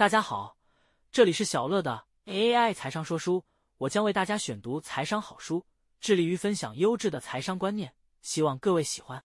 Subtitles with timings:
[0.00, 0.56] 大家好，
[1.12, 3.44] 这里是小乐的 AI 财商说书，
[3.76, 5.66] 我将为大家选读财商好书，
[6.00, 9.22] 致力于分享优质的财商观念，希望各位喜欢。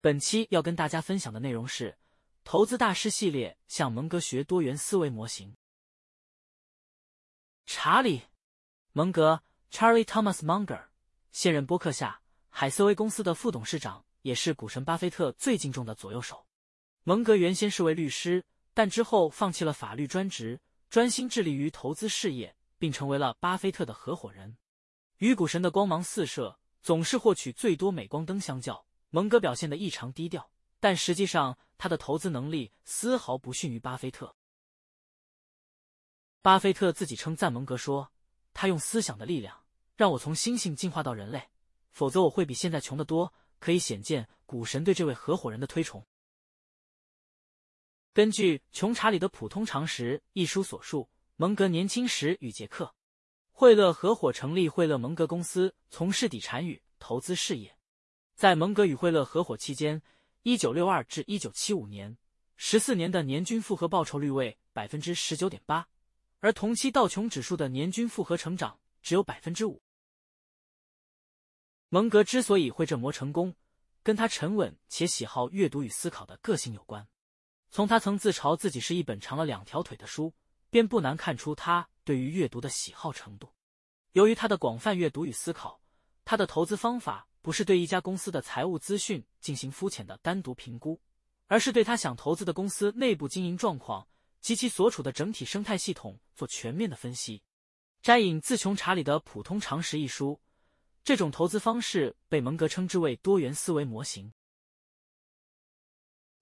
[0.00, 1.98] 本期要跟大家分享的内容是
[2.44, 5.56] 投资大师系列，向蒙格学多元思维模型。
[7.66, 8.18] 查理·
[8.92, 9.42] 蒙格
[9.72, 10.84] （Charlie Thomas Munger）
[11.32, 16.46] 现任波克夏海瑟薇公司的副董事长，也是股神巴菲特最敬重的左右手。
[17.02, 18.44] 蒙格原先是位律师。
[18.80, 24.56] 但之后放弃了法律专职，专心致力于投资事业，并成为了巴菲特的合伙人。
[25.18, 30.50] 与股神的光芒四射，总是获取最多镁光灯相较，蒙哥表现得异常低调。
[30.80, 34.34] 但实际上，他的投资能力丝毫不逊于巴菲特。
[36.40, 38.10] 巴菲特自己称赞蒙格说
[38.54, 39.62] ：“他用思想的力量
[39.94, 41.50] 让我从猩猩进化到人类，
[41.90, 46.02] 否则我会比现在穷得多。”可以显见股神对这位合伙人的推崇。
[48.12, 52.84] 根据《穷查理的普通常识》一书所述，蒙格年轻时与杰克·
[53.52, 57.78] 惠勒合伙成立惠勒蒙格公司，从事底产与投资事业。
[58.34, 60.02] 在蒙格与惠勒合伙期间
[60.42, 62.18] （1962 至1975年），
[62.56, 65.86] 十四年的年均复合报酬率为百分之十九点八，
[66.40, 69.80] 而同期道琼指数的年均复合成长只有百分之五。
[71.90, 73.54] 蒙格之所以会这么成功，
[74.02, 77.06] 跟他沉稳且喜好阅读与思考的个性有关。
[77.70, 80.34] 从他曾自嘲自己是一本长了两条腿的书，
[80.70, 83.48] 便不难看出他对于阅读的喜好程度。
[84.12, 85.80] 由于他的广泛阅读与思考，
[86.24, 91.00] 他的投资方法不是对一家公司的财务资讯进行肤浅的单独评估，
[91.46, 94.06] 而是对他想投资的公司内部经营状况
[94.40, 97.40] 及其所处的整体生态系统做全面的分析。
[98.02, 100.40] 摘引自《穷查理的普通常识》一书，
[101.04, 104.32] 这种投资方式被蒙格称之为多元思维模型。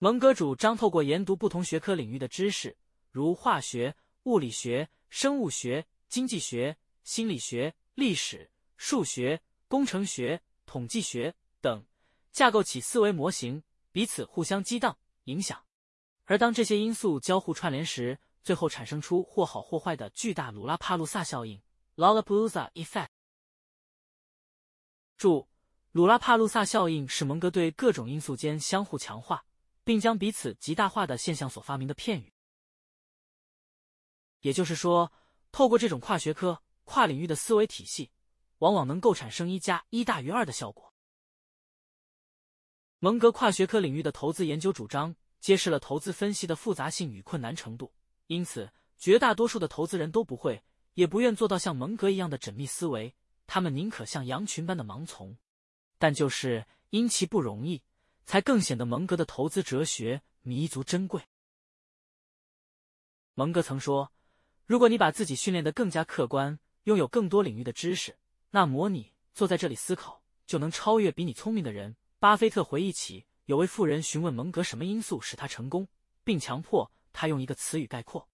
[0.00, 2.76] 蒙格主张透过研读不同学科领域的知识，
[3.10, 11.84] 如化学、物理学、生物学、经济学、心理学、历史、数学、工程学、统计学等，
[12.30, 15.64] 架构起思维模型，彼此互相激荡影响。
[16.26, 21.60] 而当这些因素交互串联时，最后产生出或好或坏的巨大鲁拉帕鲁萨效应
[21.96, 23.08] l o l a p a l o z a Effect）。
[25.16, 25.48] 注：
[25.90, 29.44] 鲁拉帕鲁萨效应是蒙格对各种因素间相互强化。
[29.88, 32.30] 并将彼此极大化的现象所发明的片语，
[34.40, 35.10] 也就是说，
[35.50, 38.10] 透过这种跨学科、跨领域的思维体系，
[38.58, 40.92] 往往能够产生一加一大于二的效果。
[42.98, 47.90] 蒙格跨学科领域的投资研究主张揭示了投资分析的复杂性与困难程度，
[48.26, 50.62] 因此，绝大多数的投资人都不会，
[50.92, 53.16] 也不愿做到像蒙格一样的缜密思维，
[53.46, 55.38] 他们宁可像羊群般的盲从。
[55.96, 57.82] 但就是因其不容易。
[58.28, 61.22] 才更显得蒙格的投资哲学弥足珍贵。
[63.32, 64.12] 蒙格曾说
[64.68, 68.18] ：“如果你把自己训练得更加客观，拥有更多领域的知识，
[68.50, 75.88] 那模拟坐在这里思考，就能超越比你聪明的人。”巴菲特回忆起有位富人询问蒙格什么因素使他成功，
[76.22, 78.28] 并强迫他用一个词语概括。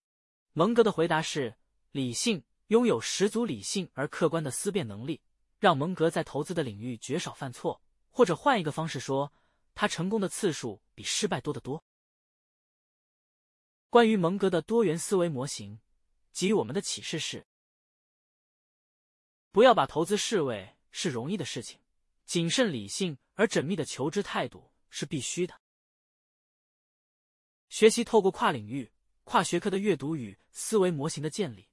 [0.55, 1.55] 蒙格的回答是：
[1.93, 5.21] 理性，拥有十足理性而客观的思辨能力，
[5.61, 7.81] 让蒙格在投资的领域绝少犯错。
[8.11, 9.32] 或者换一个方式说。
[9.75, 11.85] 他成功的次数比失败多得多。
[13.91, 15.81] 关于蒙格的多元思维模型，
[16.33, 17.47] 给予我们的启示是：
[19.53, 21.81] 不要把投资视为是容易的事情，
[22.25, 25.61] 谨慎、理性而缜密的求知态度是必须的。
[27.69, 28.93] 学习透过跨领域、
[29.25, 31.69] 跨学科的阅读与思维模型的建立，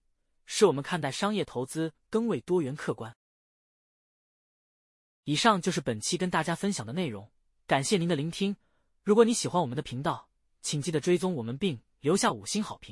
[0.45, 3.15] 使我们看待商业投资更为多元客观。
[5.23, 7.31] 以上就是本期跟大家分享的内容。
[7.71, 8.57] 感谢您的聆听，
[9.01, 10.27] 如果你喜欢我们的频道，
[10.61, 12.89] 请记得追踪我们并留下五星好评。